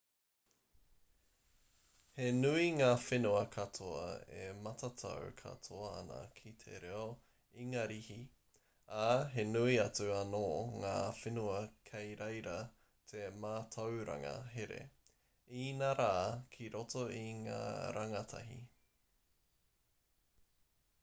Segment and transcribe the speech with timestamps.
[2.19, 4.05] he nui ngā whenua katoa
[4.37, 7.03] e matatau katoa ana ki te reo
[7.65, 8.17] ingarihi
[9.03, 10.41] ā he nui atu anō
[10.85, 11.59] ngā whenua
[11.91, 12.57] kei reira
[13.13, 14.81] te mātauranga here
[15.67, 16.11] inarā
[16.57, 17.63] ki roto i ngā
[18.01, 18.61] rangatahi